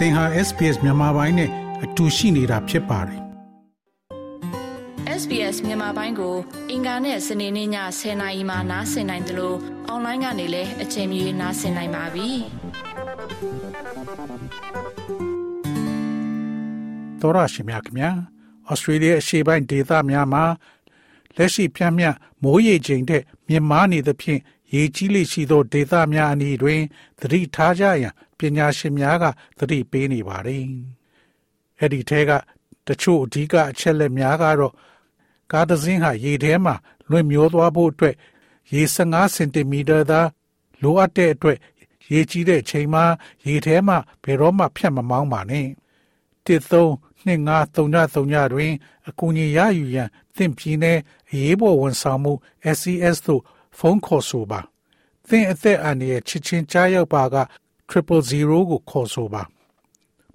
[0.00, 1.50] သင်ဟာ SPS မြန်မာပိုင်းနဲ့
[1.84, 3.20] အတူရှိနေတာဖြစ်ပါတယ်။
[5.20, 6.34] SBS မြန်မာပိုင်းကို
[6.70, 9.56] အင်ကာနဲ့စနေနေ့ည10:00နာရီမှနားဆင်နိုင်တယ်လို့
[9.88, 12.28] အွန်လိုင်းကနေလည်းအချိန်မီနားဆင်နိုင်ပါပြီ။
[17.20, 18.10] သောရရှိမြခင်ဗျာ
[18.68, 20.44] ဩစတြေးလျအရှေ့ပိုင်းဒေသများမှာ
[21.36, 22.04] လက်ရှိပြန့်မြ
[22.42, 24.40] မိုးရေချိန်တဲ့မြင့်မားနေသဖြင့်
[24.74, 26.80] ရေကြီးလေရှိသောဒေသများအနီးတွင်
[27.20, 29.24] သတိထားကြရန် ပညာရှင်များက
[29.58, 30.64] သတိပေးနေပါတယ်။
[31.80, 32.30] အဲ့ဒီထဲက
[32.86, 34.74] တချို့အဓိကအချက်လက်များကတော့
[35.52, 36.74] ကားတစ်စင်းဟာရေထဲမှာ
[37.10, 38.14] လွင့်မျောသွားဖို့အတွက်
[38.72, 40.20] ရေ15စင်တီမီတာသာ
[40.82, 41.58] လိုအပ်တဲ့အတွက်
[42.12, 43.04] ရေကြီးတဲ့ချိန်မှာ
[43.46, 45.66] ရေထဲမှာဘယ်တော့မှဖြတ်မမောင်းပါနဲ့။
[46.46, 46.92] တစ်သုံး
[47.26, 48.72] နှစ်ငါးသုံးညသုံးညတွင်
[49.08, 50.98] အကူအညီရယူရန်သင်ပြည်နယ်
[51.30, 52.32] အရေးပေါ်ဝန်ဆောင်မှု
[52.76, 53.42] SCS သို့
[53.78, 54.60] ဖုန်းခေါ်ဆိုပါ။
[55.28, 57.36] သင်အသက်အန္တရာယ်ချစ်ချင်းကြားရောက်ပါက
[57.90, 59.42] 000ကိုခေါ်ဆိုပါ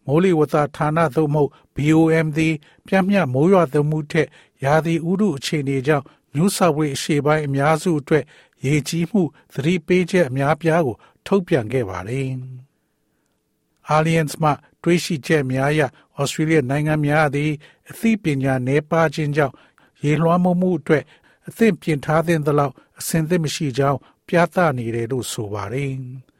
[0.05, 2.53] မိုးလေဝသဌာနသို့မဟုတ် BOM သည်
[2.87, 4.27] ပြန့်မြမိုးရွာသွန်းမှုထက်
[4.63, 8.23] ရာသီဥတုအခြေအနေကြောင့်ညူဆာဝေးအရှေ့ပိုင်းအများစုအတွက်
[8.65, 9.21] ရေကြီးမှု
[9.53, 12.29] သတိပေးချက်အများပြားကို ထုတ်ပြန်ခဲ့ပါတယ်။
[13.95, 14.51] Alliance မှ
[14.83, 15.81] တွေးရှိချက်များအရ
[16.19, 17.51] ဩစတြေးလျနိုင်ငံများသည်
[17.89, 19.55] အသိပညာနယ်ပါခြင်းကြောင့်
[20.03, 21.03] ရေလွှမ်းမိုးမှုအတွက်
[21.47, 25.93] အသင့်ပြင်ထားတဲ့သလောက်အဆင်သင့်မရှိကြောင်းပြသနေတယ်လို့ဆိုပါတယ်။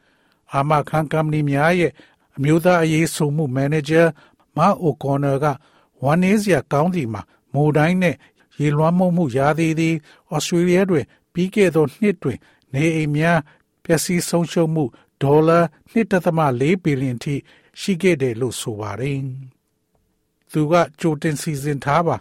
[0.56, 1.92] အာမခံကုမ္ပဏီများရဲ့
[2.36, 4.04] အမျိုးသားအရေးဆိုမှုမန်နေဂျာ
[4.58, 5.46] မာအိုကော်နာက
[6.04, 7.22] ဝမ်နေစရာကောင်းစီမှာ
[7.54, 8.16] မိုတိုင်းနဲ့
[8.60, 9.96] ရေလွှမ်းမိုးမှုရာသီသည်
[10.34, 12.40] ဩစတြေးလျတွင်ပြီးခဲ့သောနှစ်တွင်
[12.74, 13.40] နေအိမ်များ
[13.84, 14.84] ပျက်စီးဆုံးရှုံးမှု
[15.22, 15.60] ဒေါ်လာ
[15.92, 17.36] 1.4ဘီလီယံထိ
[17.80, 19.20] ရှိခဲ့တယ်လို့ဆိုပါတယ်။
[20.52, 22.16] သူကကြိုတင်စီစဉ်ထားပါ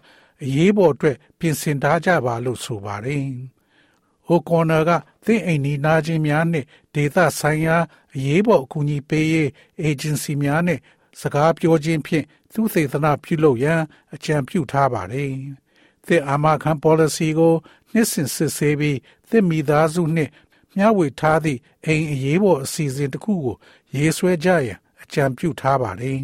[0.44, 3.24] အရေးပေါ်အတွက်ပြင်ဆင်ထားကြပါလို့ဆိုပါတယ်။
[4.26, 4.90] ဟိုကော်နာက
[5.24, 7.76] သင်အိမ်နီးနားချင်းများနှင့်ဒေသဆိုင်ရာ
[8.14, 10.80] အရေးပေါ်အကူအညီပေးရေးအေဂျင်စီများနှင့်
[11.20, 13.80] စကားပြောခြင်းဖြင့်သူသေသနာပြုလုပ်ရန်
[14.14, 15.32] အကြံပြုထားပါတယ်။
[16.06, 17.54] သင်အာမခံ policy ကို
[17.92, 18.98] နှစ်စဉ်စစ်ဆေးပြီး
[19.28, 20.30] သင်မိသားစုနှင့်
[20.76, 23.56] မျှဝေထားသည့်အိမ်အရေးပေါ်အစီအစဉ်တစ်ခုကို
[23.96, 26.18] ရေးဆွဲကြရန်အကြံပြုထားပါတယ်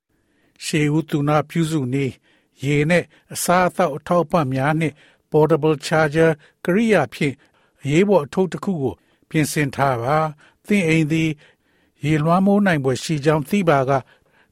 [0.64, 2.06] ။ရှေးဦးသူနာပြုစုနေ
[2.64, 4.94] ရေနဲ့အစားအသောက်အထောက်ပံ့များနှင့်
[5.30, 6.30] portable charger
[6.64, 7.34] ကရိယာဖြင့်
[7.84, 8.94] အရေးပေါ်အထုပ်တစ်ခုကို
[9.28, 10.16] ပြင်ဆင်ထားပါ
[10.66, 11.30] သင်အိမ်သည်
[12.04, 13.90] ရေလွှမ်းမိုးနိုင်ပွဲရှိကြောင်းသိပါက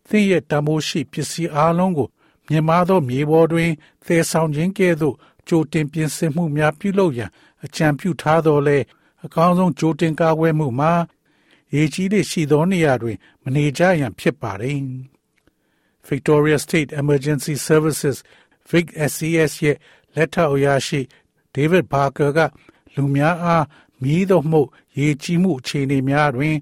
[0.08, 2.08] သင်ရဲ့တမိုးရှိပစ္စည်းအလုံးကို
[2.48, 3.70] မြင်မာသောမြေပေါ်တွင်
[4.06, 5.16] သယ်ဆောင်ခြင်းကဲ့သို့
[5.48, 7.30] ကြိုတင်ပြင်ဆင်မှုများပြုလုပ်ရန်
[7.64, 8.78] အကြံပြုထားတော်လဲ
[9.24, 10.92] အကောင်းဆုံးကြိုတင်ကာကွယ်မှုမှာ
[11.74, 14.80] ရေကြီးသည့်ရှိသောနေရာတွင် မနေကြရန်ဖြစ်ပါသည်
[16.08, 18.16] Victoria State Emergency Services
[18.70, 19.76] Vic SCS ရဲ့
[20.14, 21.00] လက်ထောက်အရာရှိ
[21.54, 22.38] ဒေးဗစ်ဘာကာက
[22.94, 23.64] လူများအား
[24.02, 24.60] မြည်သောမှု
[24.98, 26.56] ရေကြီးမှုအခြေအနေများတွင်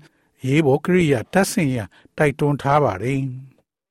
[0.46, 3.22] ရေးပေါ်ကိရိယာတပ်ဆင်ရန်တိုက်တွန်းထားပါတယ်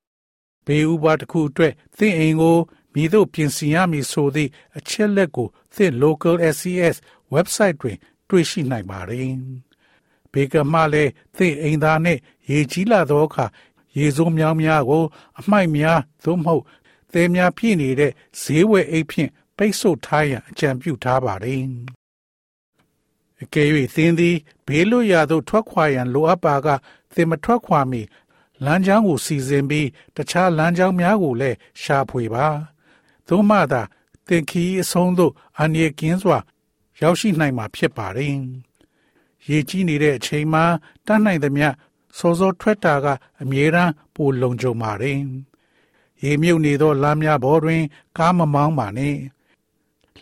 [0.66, 2.58] ။ဘေးဥပါတစ်ခုအတွက်သင်အိမ်ကို
[2.94, 6.96] မြည်သို့ပြင်ဆင်ရမည်ဆိုသည့်အချက်လက်ကိုသင် local SCS
[7.34, 7.98] website တွင်
[8.30, 9.31] တွေ့ရှိနိုင်ပါတယ်။
[10.31, 12.19] ဘေကမှလည်းသင်အိမ်သားနှင့်
[12.50, 13.46] ရေကြီးလာသောအခါ
[13.98, 15.04] ရေစိုးမြောင်းများကို
[15.40, 16.64] အမိုက်များသို့မဟုတ်
[17.14, 18.12] သဲများပြည့်နေတဲ့
[18.42, 21.64] ဈေးဝယ်အိတ်ဖြင့်ပိတ်ဆို့ထားရန်အကြံပြုထားပါတယ်။
[23.44, 24.36] အကယ်၍သင်သည်
[24.68, 26.68] ဘေးလွတ်ရာသို့ထွက်ခွာရန်လိုအပ်ပါက
[27.14, 28.02] သင်မထွက်ခွာမီ
[28.66, 32.46] လမ်းကြောင်းကိုစီစဉ်ပြီးတခြားလမ်းကြောင်းများကိုလည်းရှာဖွေပါ။
[33.28, 33.81] သို့မှသာ
[34.28, 36.38] သင်ခီးအဆုံးသို့အန္တရာယ်ကင်းစွာ
[37.02, 38.36] ရောက်ရှိနိုင်မှာဖြစ်ပါတယ်။
[39.50, 40.64] ရေကြီးနေတဲ့အချိန်မှာ
[41.06, 41.68] တတ်နိုင်သမျှ
[42.18, 43.08] စောစောထွက်တာက
[43.42, 45.18] အမြဲတမ်းပိုလုံခြုံပါတယ်။
[46.24, 47.81] ရေမြုပ်နေသောလမ်းများပေါ်တွင်
[48.18, 49.16] ကားမမောင်းပါနဲ့။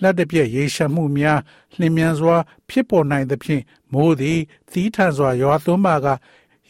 [0.01, 1.39] လက်တပြက်ရေရှမ်းမှုများ
[1.79, 2.35] လျင်မြန်စွာ
[2.69, 3.63] ဖြစ်ပေါ်နိုင်သဖြင့်
[3.93, 4.39] မိုးသည်
[4.71, 6.07] သီးထန်စွာရွာသွန်းပါက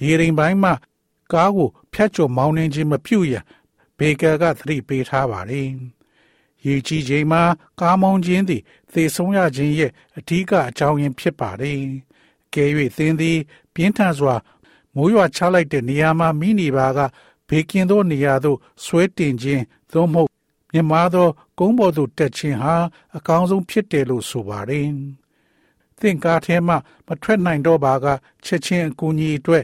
[0.02, 0.72] ရေရင်ပိုင်းမှ
[1.34, 3.44] ကားကိုဖြတ်ကျော်မောင်းနှင်ခြင်းမပြုရန်
[3.98, 5.70] ဘေကာကသတိပေးထားပါသည်
[6.66, 7.42] ရေကြီးချိန်မှာ
[7.80, 8.62] ကားမောင်းခြင်းသည်
[8.94, 11.80] သေဆုံးရခြင်းရဲ့အထူးကအကြောင်းရင်းဖြစ်ပါသည်
[12.54, 12.66] ကဲ၍
[12.98, 13.38] သင်သည်
[13.74, 14.36] ပြင်းထန်စွာ
[14.96, 17.00] မိုးရွာချလိုက်တဲ့နေရာမှာမိနေပါက
[17.50, 19.64] ဘေကင်သောနေရာသို့ဆွဲတင်ခြင်း
[19.94, 20.35] သို့မဟုတ်
[20.76, 21.28] မြင်မာသော
[21.60, 22.76] ကုန်းပေါ်သို့တက်ခြင်းဟာ
[23.18, 24.88] အကောင်းဆုံးဖြစ်တယ်လို့ဆိုပါတယ်။
[26.00, 26.76] သင်ကားထဲမှ
[27.08, 28.06] မထွက်နိုင်တော့ပါက
[28.46, 29.64] ချက်ချင်းအကူအညီအတွက်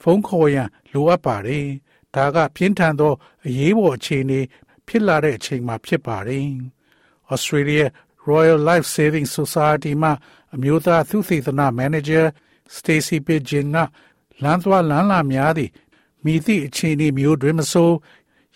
[0.00, 1.66] ဖုန်းခေါ်ရန်လိုအပ်ပါတယ်။
[2.14, 3.12] ဒါကပြင်းထန်သော
[3.46, 4.40] အရေးပေါ်အခြေအနေ
[4.86, 6.46] ဖြစ်လာတဲ့အချိန်မှာဖြစ်ပါတယ်။
[7.32, 7.86] Australia
[8.30, 10.10] Royal Life Saving Society မှ
[10.54, 12.22] အမျိုးသားသုသေသနမန်နေဂျာ
[12.76, 13.78] Stacy Pidgeon က
[14.42, 15.72] လမ်းသွားလမ်းလာများသည့်
[16.24, 17.90] မိသည့်အခြေအနေမျိုးတွင်မဆို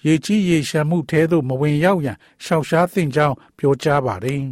[0.09, 4.43] ရေကြီးရေရှမ်းမှုထဲသို့မဝင်ရောက်ရန်ရှောက်ရှားသင့်ကြောင်းပြောကြားပါတယ်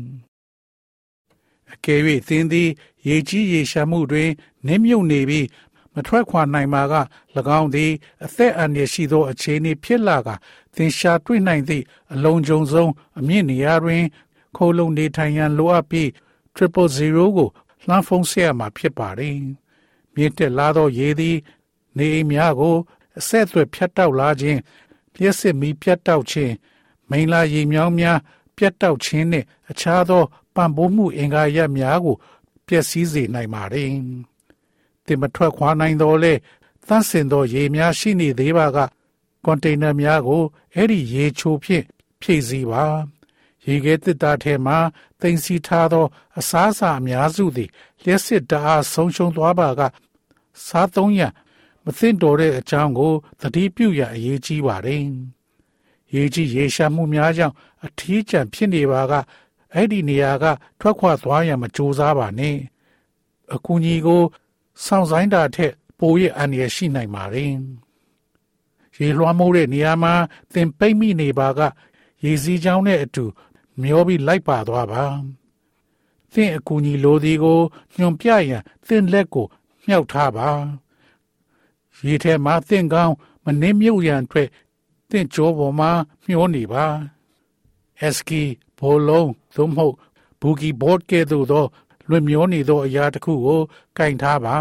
[1.73, 2.69] ။အကယ်၍သင်သည်
[3.09, 4.31] ရေကြီးရေရှမ်းမှုတွင်
[4.67, 5.47] နစ်မြုပ်နေပြီး
[5.95, 6.95] မမထွက်ခွာနိုင်ပါက၎
[7.59, 7.93] င်းသည်
[8.25, 10.29] အသက်အန္တရာယ်ရှိသောအခြေအနေဖြစ်လာက
[10.75, 14.03] သင်ရှာတွေ့နိုင်သည့်အလုံးစုံဆုံးအမြင့်နေရာတွင်
[14.57, 16.09] ခိုးလုံနေထိုင်ရန်လိုအပ်ပြီး
[16.57, 17.49] 000ကို
[17.87, 19.37] လှမ်းဖုံးဆက်ရမှာဖြစ်ပါတယ်။
[20.15, 21.37] မြင့်တက်လာသောရေသည်
[21.97, 22.77] နေအိမ်များကို
[23.19, 24.59] အဆက်အသွယ်ဖြတ်တောက်လာခြင်း
[25.19, 26.55] လျှက်စစ်မီးပြတ်တောက်ခြင်း
[27.11, 28.19] မိန်လာရေမြောင်းများ
[28.57, 30.23] ပြတ်တောက်ခြင်းနှင့်အခြားသော
[30.55, 32.17] ပံ့ပိုးမှုအင်္ဂါရပ်များကို
[32.67, 33.91] ပျက်စီးစေနိုင်ပါတယ်။
[35.07, 36.33] တင်မထွက်ခွာနိုင်တော့လေ
[36.87, 38.79] သန့်စင်သောရေများရှိနေသေးပါက
[39.45, 40.43] ကွန်တိန်နာများကို
[40.75, 41.85] အဲ့ဒီရေချိုဖြင့်
[42.21, 42.85] ဖြည့်ဆည်းပါ
[43.67, 44.79] ရေခဲတစ်သားထဲမှာ
[45.21, 46.07] တင်စီထားသော
[46.39, 47.71] အစားအစာအများစုသည်
[48.03, 49.81] လျှက်စစ်တအားဆုံးရှုံးသွားပါက
[50.67, 51.33] စားသုံးရန်
[51.87, 55.03] မသင့်တော်တဲ့အကြောင်းကိုသတိပြုရအရေးကြီးပါတယ်။
[56.15, 57.55] ရေကြီးရေရှာမှုများကြောင့်
[57.85, 59.13] အထီးကျန်ဖြစ်နေပါက
[59.75, 60.45] အဲ့ဒီနေရာက
[60.81, 62.57] ထွက်ခွာသွားရန်မကြိုးစားပါနဲ့။
[63.55, 64.23] အကူကြီးကို
[64.85, 67.53] စောင့်ဆိုင်တာထက်ပိုရအန္တရာယ်ရှိနိုင်ပါတယ်။
[68.99, 70.15] ရေလွှမ်းမိုးတဲ့နေရာမှာ
[70.53, 71.61] သင်ပိတ်မိနေပါက
[72.25, 73.25] ရေစီးချောင်းနဲ့အတူ
[73.81, 75.05] မျောပြီးလိုက်ပါသွားပါ။
[76.33, 77.61] သင်အကူကြီးလိုသည်ကို
[77.97, 79.47] ညွန်ပြရန်သင်လက်ကို
[79.87, 80.49] မြှောက်ထားပါ။
[82.05, 83.15] ရေထဲမှာသင်ကောင်း
[83.45, 84.49] မနှင်းမြုပ်ရန်အတွက်
[85.11, 85.91] သင်ကြောပေါ်မှာ
[86.27, 86.85] မျောနေပါ။
[88.15, 88.31] SK
[88.79, 89.95] ဘောလုံးသို့မဟုတ်
[90.41, 91.65] ဘူကီဘော့ကဲ့သို့သော
[92.09, 93.61] လွင်မျောနေသောအရာတစ်ခုကို
[93.97, 94.57] ကင်ထားပါ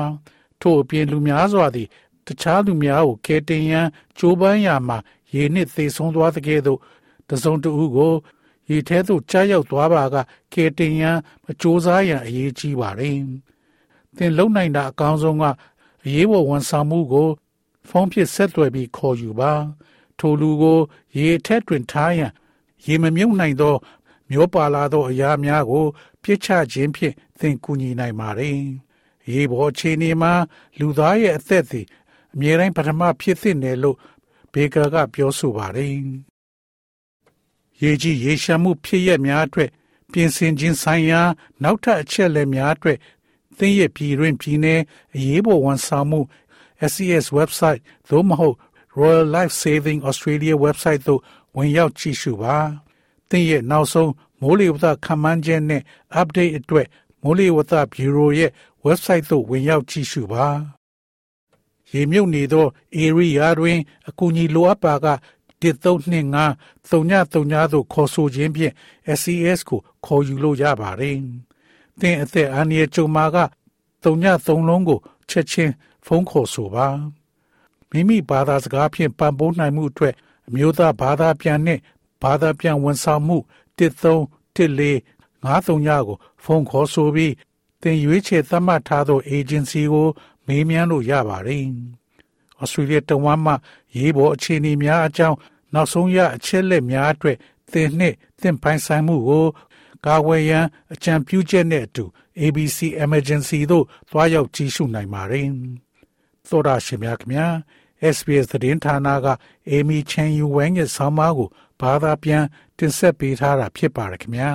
[0.61, 1.87] ထို့အပြင်လူများစွာသည်
[2.25, 4.97] တခြားလူများကိုကယ်တင်ရန်ကြိုးပမ်းရာမှာ
[5.33, 6.79] ရေနှင့်သေဆုံးသွားတဲ့ကဲ့သို့
[7.29, 8.13] တစုံတဦးကို
[8.69, 10.15] ရေထဲသို့ကြားရောက်သွားပါက
[10.53, 13.17] ကယ်တင်ရန်မကြိုးစားရန်အရေးကြီးပါတယ်။
[14.15, 15.45] သင်လုံနိုင်တာအကောင်းဆုံးက
[16.05, 17.29] အရေးပေါ်ဝန်ဆောင်မှုကို
[17.89, 19.53] ဖုန်းဖြင့်ဆက်သွယ်ပြီးခေါ်ယူပါ။
[20.19, 20.79] ထိုလူကို
[21.17, 22.31] ရေထက်တွင်ထားရန်
[22.85, 23.75] ရေမမြုပ်နိုင်သော
[24.29, 25.85] မျောပါလာသောအရာများကို
[26.23, 28.59] ပြစ်ချခြင်းဖြင့်သင်ကူညီနိုင်ပါတယ်။
[29.31, 30.33] ရေပေါ်အခြေအနေမှာ
[30.79, 31.85] လူသားရဲ့အသက်သည်
[32.33, 33.97] အမြဲတမ်းပထမဖြစ်သင့်တယ်လို့
[34.53, 35.91] ဘေကာကပြောဆိုပါတယ်။
[37.81, 39.69] ရေကြီးရေရှာမှုဖြစ်ရများအတွက်
[40.11, 41.21] ပြင်ဆင်ခြင်းဆိုင်ရာ
[41.63, 42.97] နောက်ထပ်အချက်လက်များအတွက်
[43.57, 44.67] သင်ရဲ့ပြည်တွင်ပြည်내
[45.15, 46.19] အရေးပေါ်ဝန်ဆောင်မှု
[46.89, 48.55] SCS website သို့မဟုတ်
[48.99, 51.21] Royal Life Saving Australia website သို့
[51.55, 52.57] ဝင်ရောက်ကြည့်ရှုပါ။
[53.29, 54.11] သင်ရဲ့နောက်ဆုံး
[54.41, 55.81] မိုးလေဝသခန့်မှန်းချက်နဲ့
[56.21, 56.87] update အတွက်
[57.23, 58.51] မိုးလေဝသဘီရိုရဲ့
[58.85, 60.47] website သို့ဝင်ရောက်ကြည့်ရှုပါ။
[61.91, 62.65] ရေမြုပ်နေသော
[63.03, 63.79] area တွင်
[64.09, 65.07] အကူအညီလိုအပ်ပါက
[65.61, 68.73] 1325 3939သို့ခေါ်ဆိုခြင်းဖြင့်
[69.17, 71.17] SCS ကိုခေါ်ယူလို့ရပါတယ်။
[71.99, 73.37] သင်အသက်အန္တရာယ်ကြုံမှာက
[74.03, 74.99] 33လုံးကို
[75.29, 75.73] ချက်ချင်း
[76.05, 76.87] ဖုန်းခေါ်ဆိုပါ။
[77.89, 80.13] မိမိဘာသာစကားဖြင့်ပံ့ပိုးနိုင်မှုအတွက်
[80.47, 81.81] အမျိုးသားဘာသာပြန်နှင့်
[82.21, 83.37] ဘာသာပြန်ဝန်ဆောင်မှု
[83.77, 85.03] 1314
[85.45, 87.33] 53ညကိုဖုန်းခေါ်ဆိုပြီး
[87.81, 90.07] သင်ရွေးချယ်သတ်မှတ်ထားသော agency ကို
[90.47, 91.65] မေးမြန်းလို့ရပါတယ်။
[92.61, 93.53] ဩစတြေးလျတဝမ်းမှ
[93.95, 95.37] ရေးပေါ်အခြေအနေများအကြောင်း
[95.73, 97.37] နောက်ဆုံးရအချက်လက်များအတွက်
[97.71, 99.45] သင်နှင့်သင်ပိုင်ဆိုင်မှုကို
[100.05, 102.05] ကာဝယ်ရန်အကြံပြုချက်နဲ့အတူ
[102.41, 105.47] ABC Emergency သို့သွားရောက်ကြည့်ရှုနိုင်ပါတယ်။
[106.49, 107.47] သောတာရှင်များခင်ဗျာ
[108.15, 109.27] SBS သတင်းဌာနက
[109.71, 111.49] Amy Chen Yu Wang ရဲ့ဆောင်းပါးကို
[111.81, 112.43] ဘာသာပြန်
[112.77, 114.51] တင်ဆက်ပေးထားတာဖြစ်ပါတယ်ခင်ဗျာ